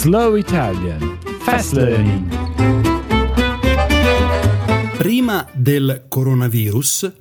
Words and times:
Slow 0.00 0.36
Italian 0.36 1.18
Fast 1.40 1.74
Learning. 1.74 2.26
Prima 4.96 5.46
del 5.52 6.06
coronavirus, 6.08 7.12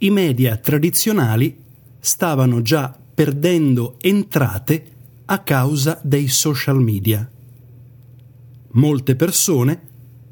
i 0.00 0.10
media 0.10 0.58
tradizionali 0.58 1.56
stavano 1.98 2.60
già 2.60 2.94
perdendo 3.14 3.96
entrate 3.98 4.84
a 5.24 5.38
causa 5.38 5.98
dei 6.02 6.28
social 6.28 6.82
media. 6.82 7.26
Molte 8.72 9.16
persone 9.16 9.80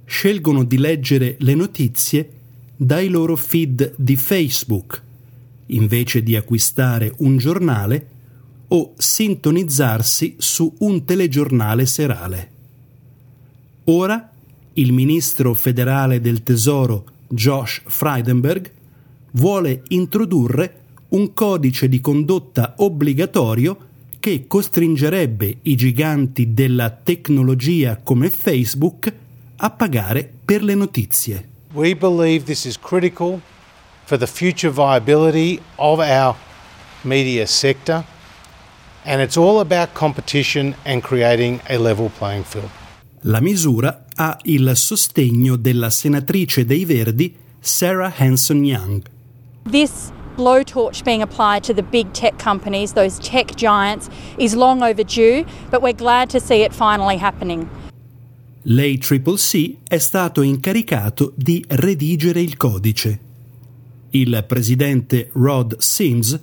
scelgono 0.05 0.64
di 0.64 0.77
leggere 0.77 1.36
le 1.38 1.55
notizie 1.55 2.30
dai 2.77 3.08
loro 3.08 3.36
feed 3.36 3.94
di 3.97 4.16
Facebook 4.16 5.02
invece 5.69 6.22
di 6.22 6.36
acquistare 6.36 7.14
un 7.20 7.38
giornale 7.38 8.16
o 8.69 8.95
sintonizzarsi 8.97 10.37
su 10.38 10.73
un 10.79 11.05
telegiornale 11.05 11.87
serale. 11.87 12.51
Ora 13.84 14.31
il 14.75 14.92
ministro 14.92 15.55
federale 15.55 16.20
del 16.20 16.42
Tesoro 16.42 17.05
Josh 17.28 17.83
Frydenberg 17.87 18.70
vuole 19.33 19.83
introdurre 19.89 20.81
un 21.09 21.33
codice 21.33 21.89
di 21.89 22.00
condotta 22.00 22.75
obbligatorio 22.78 23.78
che 24.19 24.47
costringerebbe 24.47 25.59
i 25.62 25.77
giganti 25.77 26.53
della 26.53 26.91
tecnologia 26.91 28.00
come 28.03 28.28
Facebook 28.28 29.12
a 29.56 29.70
pagare 29.70 30.31
per 30.44 30.64
le 30.64 30.75
notizie. 30.75 31.48
We 31.72 31.94
believe 31.94 32.44
this 32.44 32.64
is 32.64 32.78
critical 32.78 33.41
for 34.05 34.19
the 34.19 34.27
future 34.27 34.72
viability 34.72 35.61
of 35.77 35.98
our 35.98 36.34
media 37.03 37.47
sector 37.47 38.05
and 39.07 39.23
it's 39.23 39.37
all 39.37 39.61
about 39.61 39.95
competition 39.95 40.75
and 40.85 41.03
creating 41.03 41.61
a 41.69 41.79
level 41.79 42.11
playing 42.19 42.45
field. 42.45 42.69
La 43.23 43.41
misura 43.41 44.05
ha 44.17 44.39
il 44.43 44.73
sostegno 44.75 45.57
della 45.57 45.91
senatrice 45.91 46.65
dei 46.65 46.85
Verdi 46.85 47.34
Sarah 47.61 48.12
Hanson 48.15 48.65
Young. 48.65 49.03
This 49.65 50.12
blowtorch 50.37 51.03
being 51.03 51.23
applied 51.23 51.62
to 51.65 51.73
the 51.73 51.83
big 51.83 52.12
tech 52.12 52.39
companies, 52.39 52.93
those 52.93 53.19
tech 53.19 53.57
giants, 53.57 54.09
is 54.39 54.55
long 54.55 54.83
overdue, 54.83 55.45
but 55.71 55.81
we're 55.81 55.97
glad 55.97 56.29
to 56.31 56.41
see 56.41 56.62
it 56.62 56.73
finally 56.75 57.17
happening. 57.17 57.69
L'ACCC 58.69 59.77
è 59.87 59.99
stato 59.99 60.43
incaricato 60.43 61.33
di 61.37 61.65
redigere 61.69 62.41
il 62.41 62.57
codice. 62.57 63.21
Il 64.11 64.45
presidente 64.47 65.31
Rod 65.34 65.79
Sims 65.79 66.39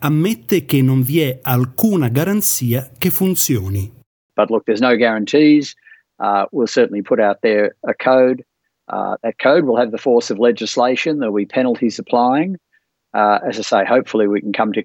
ammette 0.00 0.64
che 0.64 0.82
non 0.82 1.02
vi 1.02 1.20
è 1.20 1.38
alcuna 1.42 2.08
garanzia 2.08 2.90
che 2.98 3.10
funzioni. 3.10 3.90
But 4.34 4.50
look, 4.50 4.64
there's 4.64 4.80
no 4.80 4.96
guarantees. 4.96 5.74
Uh, 6.18 6.46
we'll 6.52 6.66
certainly 6.66 7.02
put 7.02 7.20
out 7.20 7.38
there 7.42 7.76
a 7.82 7.94
code. 7.94 8.44
Uh, 8.88 9.16
that 9.22 9.38
code 9.38 9.64
will 9.64 9.76
have 9.76 9.90
the 9.90 9.98
force 9.98 10.30
of 10.32 10.38
legislation. 10.38 11.18
There'll 11.18 11.34
be 11.34 11.46
penalties 11.46 11.98
applying. 11.98 12.56
Uh, 13.14 13.38
as 13.46 13.58
I 13.58 13.62
say, 13.62 13.84
hopefully 13.84 14.26
we 14.28 14.40
can 14.40 14.52
come 14.52 14.72
to 14.72 14.82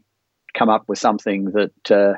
come 0.53 0.69
up 0.69 0.83
with 0.87 0.99
something 0.99 1.51
that 1.51 1.91
uh, 1.91 2.13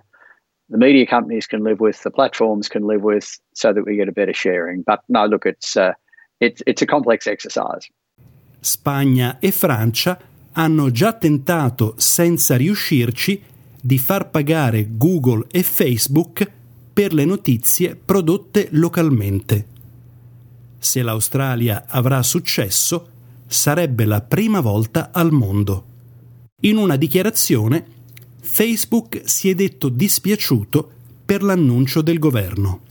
the 0.69 0.77
media 0.77 1.05
companies 1.05 1.47
can 1.47 1.63
live 1.63 1.79
with, 1.79 2.01
the 2.03 2.11
platforms 2.11 2.69
can 2.69 2.85
live 2.85 3.03
with, 3.03 3.39
so 3.53 3.73
that 3.73 3.85
we 3.85 3.95
get 3.95 4.07
a 4.07 4.11
better 4.11 4.33
sharing. 4.33 4.83
But 4.83 5.01
no, 5.07 5.25
look, 5.25 5.45
it's 5.45 5.75
uh, 5.75 5.93
it's 6.39 6.61
it's 6.66 6.81
a 6.81 6.85
complex 6.85 7.27
exercise. 7.27 7.88
Spagna 8.61 9.38
e 9.41 9.51
Francia 9.51 10.17
hanno 10.57 10.90
già 10.90 11.13
tentato, 11.13 11.94
senza 11.97 12.57
riuscirci, 12.57 13.41
di 13.79 14.00
far 14.00 14.31
pagare 14.31 14.88
Google 14.97 15.45
e 15.51 15.62
Facebook 15.62 16.51
per 16.91 17.13
le 17.13 17.25
notizie 17.25 17.95
prodotte 17.95 18.67
localmente. 18.72 19.67
Se 20.79 21.03
l'Australia 21.03 21.85
avrà 21.88 22.23
successo, 22.23 23.09
sarebbe 23.46 24.06
la 24.06 24.22
prima 24.22 24.59
volta 24.59 25.12
al 25.12 25.31
mondo. 25.31 25.85
In 26.62 26.78
una 26.78 26.96
dichiarazione, 26.96 27.85
Facebook 28.41 29.22
si 29.25 29.50
è 29.50 29.53
detto 29.53 29.90
dispiaciuto 29.90 30.91
per 31.23 31.44
l'annuncio 31.44 32.01
del 32.01 32.17
governo. 32.17 32.81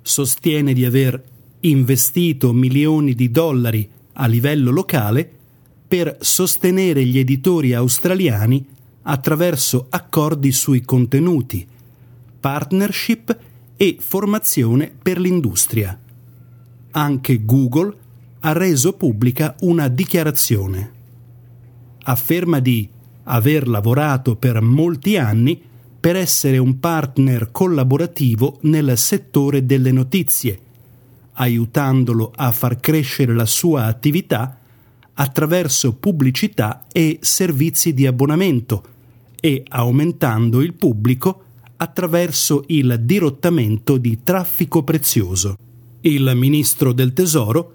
Sostiene 0.00 0.72
di 0.74 0.84
aver 0.84 1.20
investito 1.60 2.52
milioni 2.52 3.14
di 3.14 3.32
dollari 3.32 3.90
a 4.12 4.26
livello 4.28 4.70
locale 4.70 5.37
per 5.88 6.18
sostenere 6.20 7.02
gli 7.02 7.18
editori 7.18 7.72
australiani 7.72 8.64
attraverso 9.02 9.86
accordi 9.88 10.52
sui 10.52 10.82
contenuti, 10.82 11.66
partnership 12.38 13.36
e 13.74 13.96
formazione 13.98 14.92
per 15.02 15.18
l'industria. 15.18 15.98
Anche 16.90 17.44
Google 17.44 17.96
ha 18.40 18.52
reso 18.52 18.92
pubblica 18.92 19.56
una 19.60 19.88
dichiarazione. 19.88 20.92
Afferma 22.04 22.60
di 22.60 22.88
aver 23.24 23.66
lavorato 23.66 24.36
per 24.36 24.60
molti 24.60 25.16
anni 25.16 25.60
per 26.00 26.16
essere 26.16 26.58
un 26.58 26.78
partner 26.78 27.50
collaborativo 27.50 28.58
nel 28.62 28.96
settore 28.96 29.64
delle 29.64 29.90
notizie, 29.90 30.60
aiutandolo 31.32 32.32
a 32.34 32.50
far 32.52 32.78
crescere 32.78 33.34
la 33.34 33.46
sua 33.46 33.86
attività 33.86 34.58
attraverso 35.20 35.94
pubblicità 35.94 36.86
e 36.92 37.18
servizi 37.20 37.92
di 37.92 38.06
abbonamento 38.06 38.84
e 39.40 39.64
aumentando 39.68 40.60
il 40.60 40.74
pubblico 40.74 41.42
attraverso 41.76 42.64
il 42.68 42.98
dirottamento 43.00 43.96
di 43.96 44.22
traffico 44.22 44.82
prezioso. 44.82 45.56
Il 46.02 46.32
ministro 46.34 46.92
del 46.92 47.12
Tesoro 47.12 47.72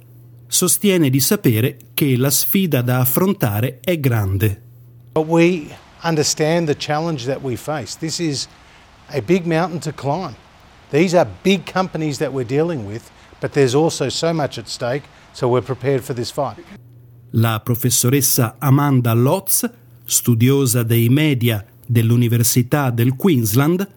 sostiene 0.47 1.09
di 1.09 1.19
sapere 1.19 1.77
che 1.93 2.15
la 2.15 2.29
sfida 2.29 2.81
da 2.81 2.99
affrontare 2.99 3.79
è 3.81 3.99
grande. 3.99 4.61
We 5.15 5.67
understand 6.03 6.67
the 6.67 6.75
challenge 6.77 7.25
that 7.25 7.41
we 7.41 7.55
face. 7.55 7.97
This 7.97 8.19
is 8.19 8.47
a 9.07 9.21
big 9.21 9.45
mountain 9.45 9.79
to 9.79 9.91
climb. 9.91 10.35
These 10.91 11.17
are 11.17 11.27
big 11.43 11.69
companies 11.69 12.17
that 12.19 12.31
we're 12.31 12.47
dealing 12.47 12.85
with, 12.85 13.09
but 13.41 13.51
there's 13.51 13.75
also 13.75 14.09
so 14.09 14.33
much 14.33 14.57
at 14.57 14.67
stake, 14.67 15.03
so 15.33 15.47
we're 15.47 15.65
prepared 15.65 16.03
for 16.03 16.13
this 16.13 16.31
fight. 16.31 16.57
La 17.38 17.61
professoressa 17.61 18.57
Amanda 18.59 19.11
Lotz, 19.13 19.67
studiosa 20.05 20.83
dei 20.83 21.09
media 21.09 21.66
dell'Università 21.83 22.91
del 22.91 23.16
Queensland, 23.16 23.88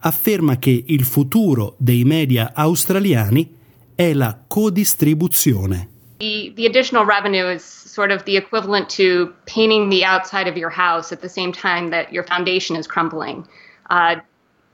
afferma 0.00 0.58
che 0.58 0.84
il 0.88 1.04
futuro 1.04 1.74
dei 1.78 2.04
media 2.04 2.52
australiani 2.54 3.48
è 3.94 4.12
la 4.12 4.38
codistribuzione. 4.46 5.88
The, 6.18 6.52
the 6.54 6.66
additional 6.66 7.06
revenue 7.06 7.54
is 7.54 7.64
sort 7.64 8.12
of 8.12 8.24
the 8.24 8.36
equivalent 8.36 8.94
to 8.96 9.32
painting 9.46 9.88
the 9.88 10.04
outside 10.04 10.46
of 10.46 10.56
your 10.56 10.70
house 10.70 11.14
at 11.14 11.20
the 11.20 11.30
same 11.30 11.50
time 11.50 11.88
that 11.88 12.12
your 12.12 12.24
foundation 12.26 12.76
is 12.76 12.86
crumbling. 12.86 13.46
Uh, 13.88 14.20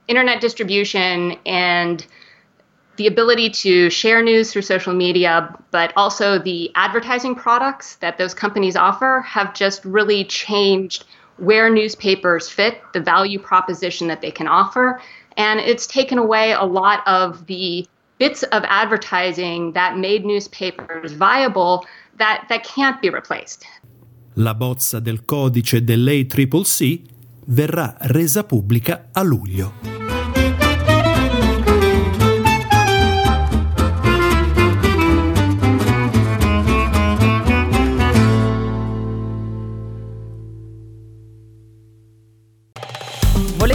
internet 0.07 0.41
distribution 0.41 1.37
and 1.45 2.05
the 2.99 3.07
ability 3.07 3.49
to 3.49 3.89
share 3.89 4.21
news 4.21 4.51
through 4.51 4.61
social 4.61 4.93
media, 4.93 5.55
but 5.71 5.93
also 5.95 6.37
the 6.37 6.69
advertising 6.75 7.33
products 7.33 7.95
that 8.03 8.17
those 8.17 8.33
companies 8.33 8.75
offer 8.75 9.23
have 9.25 9.53
just 9.53 9.83
really 9.85 10.25
changed 10.25 11.05
where 11.37 11.69
newspapers 11.69 12.49
fit, 12.49 12.81
the 12.93 12.99
value 12.99 13.39
proposition 13.39 14.09
that 14.09 14.19
they 14.19 14.31
can 14.31 14.49
offer. 14.49 15.01
And 15.37 15.61
it's 15.61 15.87
taken 15.87 16.17
away 16.17 16.51
a 16.51 16.65
lot 16.65 16.99
of 17.07 17.45
the 17.45 17.87
bits 18.17 18.43
of 18.43 18.63
advertising 18.67 19.71
that 19.71 19.97
made 19.97 20.25
newspapers 20.25 21.13
viable 21.13 21.85
that, 22.17 22.45
that 22.49 22.65
can't 22.65 23.01
be 23.01 23.09
replaced. 23.09 23.65
La 24.33 24.53
bozza 24.53 24.99
del 24.99 25.23
codice 25.23 25.81
dell'ACCC 25.81 27.01
verrà 27.45 27.95
resa 28.01 28.43
pubblica 28.43 29.07
a 29.13 29.23
luglio. 29.23 29.98